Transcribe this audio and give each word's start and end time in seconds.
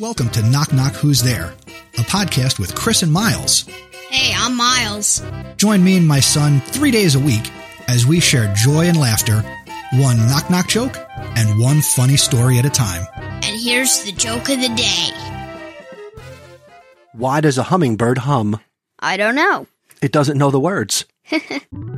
welcome 0.00 0.30
to 0.30 0.42
Knock 0.42 0.72
Knock 0.72 0.92
Who's 0.94 1.22
There, 1.22 1.54
a 1.94 2.02
podcast 2.02 2.60
with 2.60 2.74
Chris 2.74 3.02
and 3.02 3.12
Miles. 3.12 3.66
Hey, 4.10 4.32
I'm 4.36 4.56
Miles. 4.56 5.22
Join 5.56 5.82
me 5.82 5.96
and 5.96 6.06
my 6.06 6.20
son 6.20 6.60
three 6.60 6.92
days 6.92 7.16
a 7.16 7.20
week 7.20 7.50
as 7.88 8.06
we 8.06 8.20
share 8.20 8.52
joy 8.54 8.86
and 8.86 8.98
laughter, 8.98 9.42
one 9.94 10.16
knock 10.28 10.50
knock 10.50 10.68
joke, 10.68 10.96
and 11.16 11.60
one 11.60 11.80
funny 11.80 12.16
story 12.16 12.58
at 12.58 12.64
a 12.64 12.70
time. 12.70 13.06
And 13.16 13.60
here's 13.60 14.04
the 14.04 14.12
joke 14.12 14.48
of 14.48 14.60
the 14.60 14.72
day. 14.76 15.10
Why 17.12 17.40
does 17.40 17.58
a 17.58 17.64
hummingbird 17.64 18.18
hum? 18.18 18.60
I 19.00 19.16
don't 19.16 19.34
know. 19.34 19.66
It 20.00 20.12
doesn't 20.12 20.38
know 20.38 20.52
the 20.52 20.60
words. 20.60 21.06